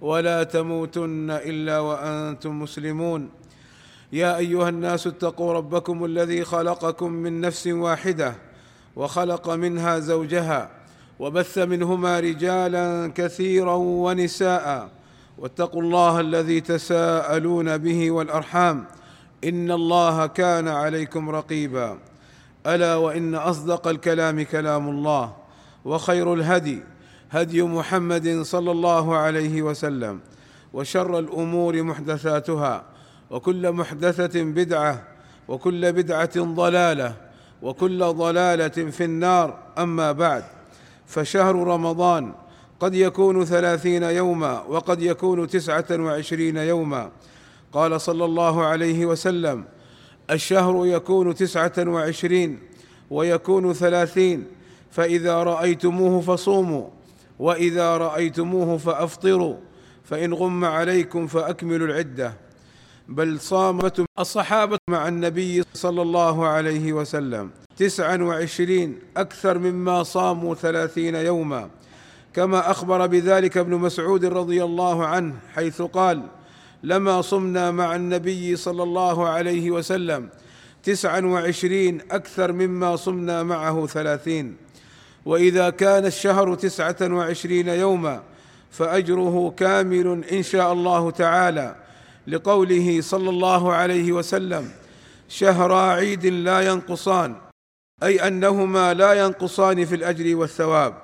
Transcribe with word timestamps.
ولا 0.00 0.42
تموتن 0.42 1.30
إلا 1.30 1.78
وأنتم 1.78 2.62
مسلمون. 2.62 3.28
يا 4.12 4.36
أيها 4.36 4.68
الناس 4.68 5.06
اتقوا 5.06 5.52
ربكم 5.52 6.04
الذي 6.04 6.44
خلقكم 6.44 7.12
من 7.12 7.40
نفس 7.40 7.66
واحدة 7.66 8.34
وخلق 8.96 9.50
منها 9.50 9.98
زوجها 9.98 10.70
وبث 11.18 11.58
منهما 11.58 12.20
رجالا 12.20 13.12
كثيرا 13.14 13.74
ونساء 13.74 14.88
واتقوا 15.38 15.82
الله 15.82 16.20
الذي 16.20 16.60
تساءلون 16.60 17.78
به 17.78 18.10
والأرحام. 18.10 18.86
إن 19.44 19.70
الله 19.70 20.26
كان 20.26 20.68
عليكم 20.68 21.30
رقيبا. 21.30 21.98
ألا 22.66 22.96
وإن 22.96 23.34
أصدق 23.34 23.88
الكلام 23.88 24.42
كلام 24.42 24.88
الله 24.88 25.32
وخير 25.84 26.34
الهدي 26.34 26.82
هدي 27.30 27.62
محمد 27.62 28.42
صلى 28.42 28.70
الله 28.70 29.16
عليه 29.16 29.62
وسلم 29.62 30.20
وشر 30.72 31.18
الأمور 31.18 31.82
محدثاتها 31.82 32.84
وكل 33.30 33.72
محدثة 33.72 34.42
بدعة 34.42 35.02
وكل 35.48 35.92
بدعة 35.92 36.40
ضلالة 36.40 37.14
وكل 37.62 38.04
ضلالة 38.04 38.68
في 38.68 39.04
النار. 39.04 39.58
أما 39.78 40.12
بعد 40.12 40.44
فشهر 41.06 41.54
رمضان 41.54 42.32
قد 42.80 42.94
يكون 42.94 43.44
ثلاثين 43.44 44.02
يوما 44.02 44.62
وقد 44.62 45.02
يكون 45.02 45.48
تسعة 45.48 45.84
وعشرين 45.90 46.56
يوما. 46.56 47.10
قال 47.72 48.00
صلى 48.00 48.24
الله 48.24 48.64
عليه 48.64 49.06
وسلم 49.06 49.64
الشهر 50.30 50.86
يكون 50.86 51.34
تسعة 51.34 51.72
وعشرين 51.78 52.58
ويكون 53.10 53.72
ثلاثين 53.72 54.46
فإذا 54.90 55.42
رأيتموه 55.42 56.20
فصوموا. 56.20 56.95
وإذا 57.38 57.96
رأيتموه 57.96 58.78
فأفطروا 58.78 59.56
فإن 60.04 60.34
غم 60.34 60.64
عليكم 60.64 61.26
فأكملوا 61.26 61.86
العدة. 61.86 62.34
بل 63.08 63.40
صامت 63.40 64.04
الصحابة 64.18 64.78
مع 64.90 65.08
النبي 65.08 65.62
صلى 65.74 66.02
الله 66.02 66.46
عليه 66.46 66.92
وسلم 66.92 67.50
تسعا 67.76 68.16
وعشرين 68.16 68.98
أكثر 69.16 69.58
مما 69.58 70.02
صاموا 70.02 70.54
ثلاثين 70.54 71.14
يوما. 71.14 71.70
كما 72.34 72.70
أخبر 72.70 73.06
بذلك 73.06 73.56
ابن 73.56 73.74
مسعود 73.74 74.24
رضي 74.24 74.64
الله 74.64 75.06
عنه 75.06 75.34
حيث 75.54 75.82
قال 75.82 76.22
لما 76.82 77.22
صمنا 77.22 77.70
مع 77.70 77.96
النبي 77.96 78.56
صلى 78.56 78.82
الله 78.82 79.28
عليه 79.28 79.70
وسلم 79.70 80.28
تسعا 80.82 81.20
وعشرين 81.20 82.00
أكثر 82.10 82.52
مما 82.52 82.96
صمنا 82.96 83.42
معه 83.42 83.86
ثلاثين. 83.86 84.56
وإذا 85.26 85.70
كان 85.70 86.06
الشهر 86.06 86.54
تسعة 86.54 86.96
وعشرين 87.02 87.68
يوما 87.68 88.22
فأجره 88.70 89.54
كامل 89.56 90.24
إن 90.32 90.42
شاء 90.42 90.72
الله 90.72 91.10
تعالى 91.10 91.76
لقوله 92.26 93.00
صلى 93.00 93.30
الله 93.30 93.72
عليه 93.72 94.12
وسلم 94.12 94.70
شهرا 95.28 95.80
عيد 95.80 96.26
لا 96.26 96.60
ينقصان 96.60 97.34
أي 98.02 98.28
أنهما 98.28 98.94
لا 98.94 99.12
ينقصان 99.12 99.84
في 99.84 99.94
الأجر 99.94 100.36
والثواب 100.36 100.94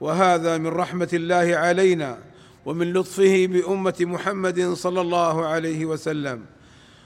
وهذا 0.00 0.58
من 0.58 0.66
رحمة 0.66 1.08
الله 1.12 1.56
علينا 1.56 2.18
ومن 2.66 2.92
لطفه 2.92 3.46
بأمة 3.46 3.94
محمد 4.00 4.72
صلى 4.72 5.00
الله 5.00 5.46
عليه 5.46 5.84
وسلم. 5.84 6.44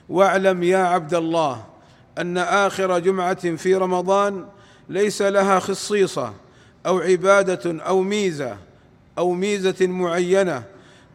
واعلم 0.09 0.63
يا 0.63 0.79
عبد 0.79 1.15
الله 1.15 1.65
أن 2.19 2.39
آخر 2.39 2.99
جمعة 2.99 3.57
في 3.57 3.75
رمضان 3.75 4.47
ليس 4.89 5.23
لها 5.23 5.59
خصيصة 5.59 6.35
أو 6.87 6.99
عبادة 6.99 7.83
أو 7.83 8.01
ميزة 8.03 8.57
أو 9.19 9.33
ميزة 9.33 9.87
معينة 9.87 10.63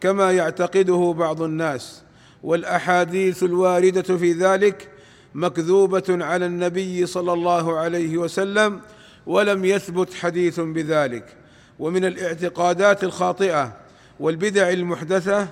كما 0.00 0.32
يعتقده 0.32 1.14
بعض 1.18 1.42
الناس. 1.42 2.02
والأحاديث 2.42 3.42
الواردة 3.42 4.16
في 4.16 4.32
ذلك 4.32 4.88
مكذوبة 5.34 6.24
على 6.24 6.46
النبي 6.46 7.06
صلى 7.06 7.32
الله 7.32 7.78
عليه 7.78 8.18
وسلم 8.18 8.80
ولم 9.26 9.64
يثبت 9.64 10.14
حديث 10.14 10.60
بذلك. 10.60 11.36
ومن 11.78 12.04
الاعتقادات 12.04 13.04
الخاطئة 13.04 13.76
والبدع 14.20 14.70
المحدثة 14.70 15.48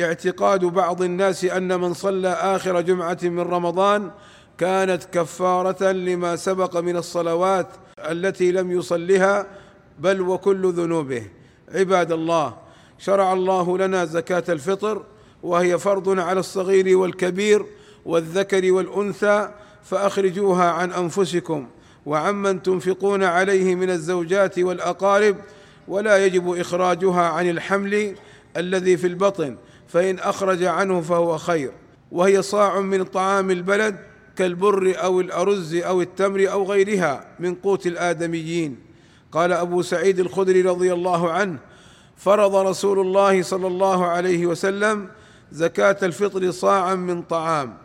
اعتقاد 0.00 0.64
بعض 0.64 1.02
الناس 1.02 1.44
أن 1.44 1.80
من 1.80 1.94
صلى 1.94 2.28
آخر 2.28 2.80
جمعة 2.80 3.18
من 3.22 3.40
رمضان 3.40 4.10
كانت 4.58 5.04
كفارة 5.04 5.92
لما 5.92 6.36
سبق 6.36 6.76
من 6.76 6.96
الصلوات 6.96 7.66
التي 8.10 8.52
لم 8.52 8.70
يصلها 8.70 9.46
بل 9.98 10.20
وكل 10.20 10.72
ذنوبه. 10.72 11.26
عباد 11.74 12.12
الله 12.12 12.56
شرع 12.98 13.32
الله 13.32 13.78
لنا 13.78 14.04
زكاة 14.04 14.44
الفطر 14.48 15.02
وهي 15.42 15.78
فرض 15.78 16.18
على 16.18 16.40
الصغير 16.40 16.98
والكبير 16.98 17.66
والذكر 18.04 18.72
والأنثى 18.72 19.50
فأخرجوها 19.84 20.70
عن 20.70 20.92
أنفسكم. 20.92 21.66
وعمن 22.06 22.62
تنفقون 22.62 23.24
عليه 23.24 23.74
من 23.74 23.90
الزوجات 23.90 24.58
والأقارب 24.58 25.36
ولا 25.88 26.26
يجب 26.26 26.58
إخراجها 26.58 27.22
عن 27.22 27.50
الحمل 27.50 28.14
الذي 28.56 28.96
في 28.96 29.06
البطن 29.06 29.56
فإن 29.88 30.18
أخرج 30.18 30.64
عنه 30.64 31.00
فهو 31.00 31.38
خير. 31.38 31.72
وهي 32.12 32.42
صاع 32.42 32.80
من 32.80 33.04
طعام 33.04 33.50
البلد 33.50 33.96
كالبر 34.36 34.94
أو 35.04 35.20
الأرز 35.20 35.74
أو 35.74 36.02
التمر 36.02 36.52
أو 36.52 36.64
غيرها 36.64 37.26
من 37.40 37.54
قوت 37.54 37.86
الآدميين. 37.86 38.87
قال 39.32 39.52
أبو 39.52 39.82
سعيد 39.82 40.20
الخدري 40.20 40.62
رضي 40.62 40.92
الله 40.92 41.30
عنه 41.32 41.58
فرض 42.16 42.54
رسول 42.54 43.00
الله 43.00 43.42
صلى 43.42 43.66
الله 43.66 44.06
عليه 44.06 44.46
وسلم 44.46 45.08
زكاة 45.52 45.96
الفطر 46.02 46.50
صاعا 46.50 46.94
من 46.94 47.22
طعام 47.22 47.76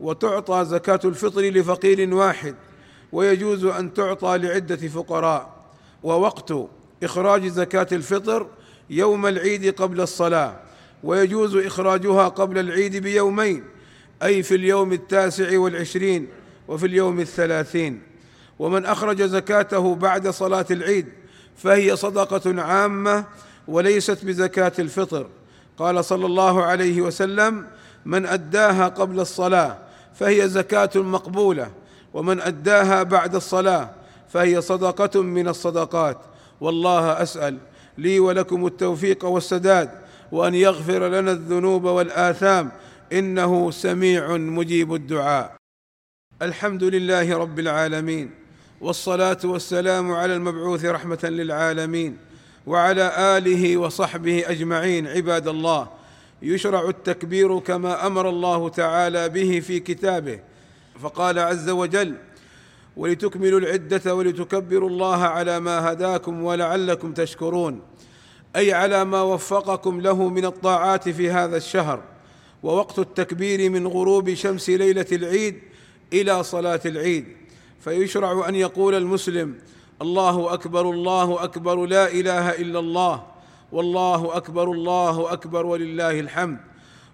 وتعطى 0.00 0.64
زكاة 0.64 1.00
الفطر 1.04 1.40
لفقير 1.40 2.14
واحد 2.14 2.54
ويجوز 3.12 3.64
أن 3.64 3.94
تعطى 3.94 4.38
لعدة 4.38 4.88
فقراء 4.88 5.54
ووقت 6.02 6.54
إخراج 7.02 7.46
زكاة 7.46 7.86
الفطر 7.92 8.46
يوم 8.90 9.26
العيد 9.26 9.74
قبل 9.74 10.00
الصلاة 10.00 10.60
ويجوز 11.04 11.56
إخراجها 11.56 12.28
قبل 12.28 12.58
العيد 12.58 12.96
بيومين 12.96 13.64
أي 14.22 14.42
في 14.42 14.54
اليوم 14.54 14.92
التاسع 14.92 15.58
والعشرين 15.58 16.28
وفي 16.68 16.86
اليوم 16.86 17.20
الثلاثين. 17.20 18.02
ومن 18.58 18.86
أخرج 18.86 19.22
زكاته 19.22 19.94
بعد 19.94 20.28
صلاة 20.28 20.66
العيد 20.70 21.06
فهي 21.56 21.96
صدقة 21.96 22.62
عامة 22.62 23.24
وليست 23.68 24.24
بزكاة 24.24 24.72
الفطر. 24.78 25.26
قال 25.78 26.04
صلى 26.04 26.26
الله 26.26 26.62
عليه 26.62 27.00
وسلم 27.00 27.66
من 28.04 28.26
أداها 28.26 28.88
قبل 28.88 29.20
الصلاة 29.20 29.78
فهي 30.14 30.48
زكاة 30.48 30.90
مقبولة 30.94 31.70
ومن 32.14 32.40
أداها 32.40 33.02
بعد 33.02 33.34
الصلاة 33.34 33.90
فهي 34.28 34.60
صدقة 34.60 35.22
من 35.22 35.48
الصدقات. 35.48 36.18
والله 36.60 37.22
أسأل 37.22 37.58
لي 37.98 38.20
ولكم 38.20 38.66
التوفيق 38.66 39.24
والسداد 39.24 39.90
وأن 40.32 40.54
يغفر 40.54 41.08
لنا 41.08 41.30
الذنوب 41.30 41.84
والآثام 41.84 42.70
إنه 43.12 43.70
سميع 43.70 44.36
مجيب 44.36 44.94
الدعاء. 44.94 45.56
الحمد 46.42 46.84
لله 46.84 47.38
رب 47.38 47.58
العالمين. 47.58 48.43
والصلاة 48.80 49.38
والسلام 49.44 50.12
على 50.12 50.34
المبعوث 50.34 50.84
رحمة 50.84 51.18
للعالمين 51.22 52.16
وعلى 52.66 53.12
آله 53.38 53.76
وصحبه 53.76 54.44
أجمعين 54.46 55.06
عباد 55.06 55.48
الله. 55.48 55.88
يشرع 56.42 56.88
التكبير 56.88 57.58
كما 57.58 58.06
أمر 58.06 58.28
الله 58.28 58.68
تعالى 58.68 59.28
به 59.28 59.60
في 59.60 59.80
كتابه. 59.80 60.40
فقال 61.02 61.38
عز 61.38 61.70
وجل 61.70 62.14
ولتكملوا 62.96 63.60
العدة 63.60 64.14
ولتكبروا 64.14 64.88
الله 64.88 65.24
على 65.24 65.60
ما 65.60 65.92
هداكم 65.92 66.42
ولعلكم 66.42 67.12
تشكرون 67.12 67.80
أي 68.56 68.72
على 68.72 69.04
ما 69.04 69.22
وفقكم 69.22 70.00
له 70.00 70.28
من 70.28 70.44
الطاعات 70.44 71.08
في 71.08 71.30
هذا 71.30 71.56
الشهر. 71.56 72.02
ووقت 72.62 72.98
التكبير 72.98 73.70
من 73.70 73.86
غروب 73.86 74.34
شمس 74.34 74.70
ليلة 74.70 75.06
العيد 75.12 75.58
إلى 76.12 76.42
صلاة 76.42 76.80
العيد. 76.86 77.24
فيشرع 77.84 78.48
أن 78.48 78.54
يقول 78.54 78.94
المسلم 78.94 79.54
الله 80.02 80.54
أكبر 80.54 80.90
الله 80.90 81.44
أكبر 81.44 81.86
لا 81.86 82.08
إله 82.12 82.50
إلا 82.50 82.78
الله 82.78 83.26
والله 83.72 84.36
أكبر 84.36 84.72
الله 84.72 85.32
أكبر 85.32 85.66
ولله 85.66 86.20
الحمد. 86.20 86.58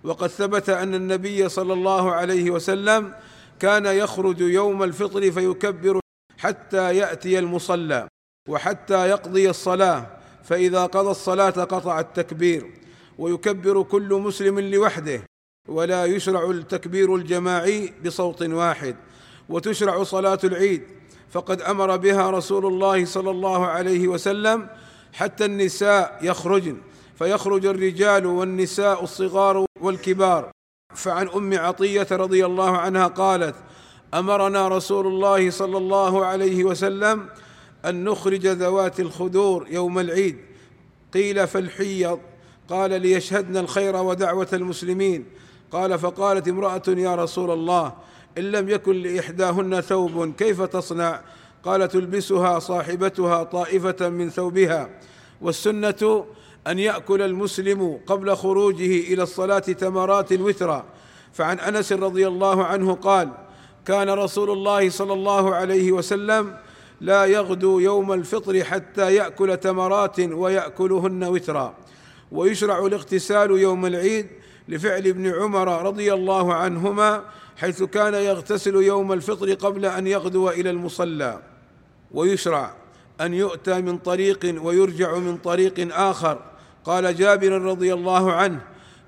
وقد 0.05 0.27
ثبت 0.29 0.69
أن 0.69 0.95
النبي 0.95 1.49
صلى 1.49 1.73
الله 1.73 2.13
عليه 2.13 2.51
وسلم 2.51 3.15
كان 3.61 3.87
يخرج 3.87 4.41
يوم 4.41 4.83
الفطر 4.83 5.31
فيكبر 5.31 6.01
حتى 6.39 6.97
يأتي 6.97 7.39
المصلى 7.39 8.09
وحتى 8.49 9.09
يقضي 9.09 9.51
الصلاة 9.51 10.07
فإذا 10.45 10.87
قضى 10.87 11.11
الصلاة 11.11 11.51
قطع 11.51 12.01
التكبير. 12.01 12.71
ويكبر 13.19 13.83
كل 13.83 14.15
مسلم 14.15 14.61
لوحده 14.61 15.23
ولا 15.69 16.05
يشرع 16.05 16.51
التكبير 16.51 17.15
الجماعي 17.15 17.93
بصوت 18.05 18.43
واحد. 18.43 18.97
وتشرع 19.51 20.03
صلاة 20.03 20.39
العيد. 20.45 20.83
فقد 21.31 21.63
أمر 21.63 21.97
بها 21.97 22.31
رسول 22.31 22.67
الله 22.67 23.05
صلى 23.05 23.31
الله 23.31 23.67
عليه 23.67 24.09
وسلم 24.09 24.69
حتى 25.13 25.45
النساء 25.45 26.19
يخرجن. 26.23 26.77
فيخرج 27.19 27.67
الرجال 27.67 28.27
والنساء 28.27 29.05
الصغار 29.05 29.67
والكبار. 29.81 30.51
فعن 30.95 31.29
أم 31.29 31.59
عطية 31.59 32.07
رضي 32.11 32.47
الله 32.47 32.79
عنها 32.79 33.07
قالت 33.07 33.55
أمرنا 34.15 34.69
رسول 34.69 35.07
الله 35.07 35.51
صلى 35.51 35.79
الله 35.79 36.27
عليه 36.27 36.65
وسلم 36.65 37.29
أن 37.85 38.05
نخرج 38.05 38.47
ذوات 38.47 39.01
الخدور 39.01 39.67
يوم 39.71 39.99
العيد. 39.99 40.39
قيل 41.15 41.47
فالحيض. 41.47 42.19
قال 42.69 43.03
ليشهدن 43.03 43.57
الخير 43.57 43.97
ودعوة 43.97 44.49
المسلمين. 44.53 45.27
قال 45.73 45.99
فقالت 45.99 46.49
امرأة 46.49 46.83
يا 46.89 47.15
رسول 47.15 47.51
الله 47.51 47.93
إن 48.39 48.43
لم 48.43 48.69
يكن 48.69 49.03
لإحداهن 49.03 49.81
ثوب 49.81 50.35
كيف 50.39 50.63
تصنع؟ 50.63 51.21
قال 51.65 51.89
تلبسها 51.89 52.59
صاحبتها 52.59 53.43
طائفة 53.43 54.09
من 54.09 54.31
ثوبها. 54.31 54.91
والسنة 55.41 56.25
أن 56.67 56.79
يأكل 56.79 57.23
المسلم 57.23 58.01
قبل 58.07 58.37
خروجه 58.37 59.13
إلى 59.13 59.23
الصلاة 59.23 59.59
تمرات 59.59 60.33
وترا 60.33 60.85
فعن 61.33 61.61
أنس 61.61 61.93
رضي 61.93 62.29
الله 62.29 62.65
عنه 62.65 62.95
قال 62.95 63.29
كان 63.87 64.11
رسول 64.11 64.51
الله 64.51 64.91
صلى 64.91 65.13
الله 65.13 65.55
عليه 65.55 65.93
وسلم 65.93 66.57
لا 67.01 67.25
يغدو 67.25 67.79
يوم 67.79 68.13
الفطر 68.13 68.65
حتى 68.65 69.15
يأكل 69.15 69.57
تمرات 69.57 70.21
ويأكلهن 70.21 71.25
وترا. 71.25 71.75
ويشرع 72.33 72.87
الاغتسال 72.87 73.51
يوم 73.51 73.87
العيد 73.87 74.27
لفعل 74.71 75.07
ابن 75.07 75.35
عمر 75.35 75.83
رضي 75.87 76.15
الله 76.15 76.55
عنهما 76.55 77.23
حيث 77.57 77.83
كان 77.83 78.15
يغتسل 78.15 78.75
يوم 78.75 79.13
الفطر 79.13 79.55
قبل 79.55 79.87
أن 79.87 80.07
يغدو 80.07 80.49
إلى 80.49 80.71
المصلى 80.71 81.43
ويشرع 82.11 82.75
أن 83.21 83.35
يؤتى 83.35 83.81
من 83.81 83.99
طريق 83.99 84.63
ويرجع 84.63 85.19
من 85.19 85.37
طريق 85.37 85.97
آخر. 85.97 86.39
قال 86.85 87.17
جابر 87.17 87.53
رضي 87.53 87.95
الله 87.95 88.33
عنه 88.33 88.61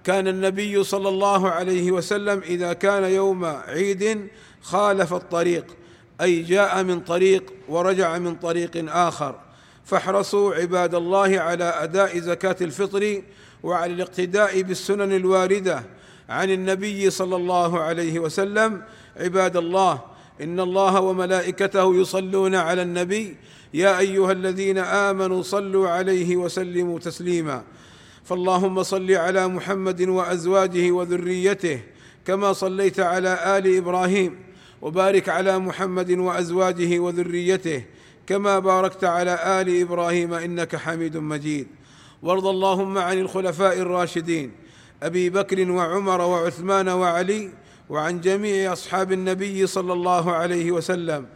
كان 0.05 0.29
النبي 0.29 0.85
صلى 0.85 1.09
الله 1.09 1.51
عليه 1.51 1.93
وسلم 1.93 2.39
إذا 2.39 2.73
كان 2.73 3.05
يوم 3.05 3.45
عيد 3.45 4.29
خالف 4.63 5.15
الطريق 5.15 5.77
أي 6.21 6.43
جاء 6.43 6.83
من 6.83 7.01
طريق 7.01 7.53
ورجع 7.69 8.19
من 8.19 8.35
طريق 8.35 8.71
آخر. 8.89 9.41
فاحرصوا 9.85 10.55
عباد 10.55 10.95
الله 10.95 11.41
على 11.41 11.65
أداء 11.65 12.19
زكاة 12.19 12.57
الفطر 12.61 13.23
وعلى 13.63 13.93
الاقتداء 13.93 14.63
بالسنن 14.63 15.13
الواردة 15.13 15.83
عن 16.29 16.51
النبي 16.51 17.11
صلى 17.11 17.37
الله 17.37 17.81
عليه 17.81 18.19
وسلم 18.19 18.83
عباد 19.17 19.57
الله 19.57 20.01
إن 20.41 20.61
الله 20.61 21.01
وملائكته 21.01 21.97
يصلون 21.97 22.55
على 22.55 22.83
النبي 22.83 23.37
يا 23.75 23.99
أيها 23.99 24.33
الذين 24.33 24.79
آمنوا 24.79 25.43
صلوا 25.43 25.89
عليه 25.89 26.37
وسلموا 26.37 26.99
تسليما. 26.99 27.63
فاللهم 28.25 28.83
صل 28.83 29.13
على 29.13 29.49
محمد 29.49 30.03
وأزواجه 30.03 30.91
وذريته 30.91 31.81
كما 32.25 32.53
صليت 32.53 33.01
على 33.01 33.59
آل 33.59 33.77
إبراهيم 33.77 34.39
وبارك 34.83 35.29
على 35.29 35.59
محمد 35.59 36.11
وأزواجه 36.11 36.99
وذريته 36.99 37.85
كما 38.27 38.59
باركت 38.59 39.05
على 39.05 39.61
آل 39.61 39.81
إبراهيم 39.81 40.35
إنك 40.35 40.77
حميد 40.77 41.17
مجيد. 41.17 41.67
وارض 42.23 42.47
اللهم 42.47 42.99
عن 42.99 43.19
الخلفاء 43.19 43.79
الراشدين 43.79 44.53
أبي 45.03 45.31
بكر 45.31 45.71
وعمر 45.71 46.21
وعثمان 46.21 46.89
وعلي 46.89 47.51
وعن 47.91 48.21
جميع 48.21 48.73
أصحاب 48.73 49.13
النبي 49.13 49.67
صلى 49.67 49.93
الله 49.93 50.33
عليه 50.33 50.71
وسلم 50.71 51.27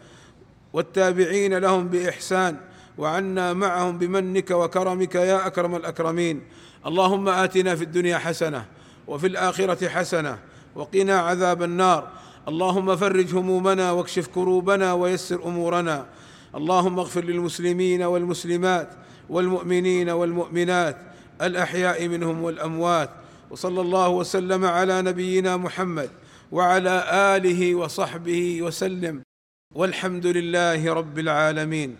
والتابعين 0.72 1.58
لهم 1.58 1.88
بإحسان 1.88 2.56
وعنا 2.98 3.52
معهم 3.52 3.98
بمنك 3.98 4.50
وكرمك 4.50 5.14
يا 5.14 5.46
أكرم 5.46 5.76
الأكرمين. 5.76 6.42
اللهم 6.86 7.28
آتنا 7.28 7.76
في 7.76 7.84
الدنيا 7.84 8.18
حسنة 8.18 8.64
وفي 9.06 9.26
الآخرة 9.26 9.88
حسنة 9.88 10.38
وقنا 10.74 11.20
عذاب 11.20 11.62
النار. 11.62 12.08
اللهم 12.48 12.96
فرج 12.96 13.34
همومنا 13.34 13.92
واكشف 13.92 14.26
كروبنا 14.26 14.92
ويسر 14.92 15.44
أمورنا. 15.44 16.06
اللهم 16.56 16.98
اغفر 16.98 17.24
للمسلمين 17.24 18.02
والمسلمات 18.02 18.88
والمؤمنين 19.28 20.10
والمؤمنات 20.10 20.96
الأحياء 21.42 22.08
منهم 22.08 22.42
والأموات 22.42 23.10
وصلى 23.50 23.80
الله 23.80 24.08
وسلم 24.08 24.64
على 24.64 25.02
نبينا 25.02 25.56
محمد 25.56 26.10
وعلى 26.52 27.04
آله 27.36 27.74
وصحبه 27.74 28.62
وسلم 28.62 29.22
والحمد 29.74 30.26
لله 30.26 30.92
رب 30.94 31.18
العالمين 31.18 31.96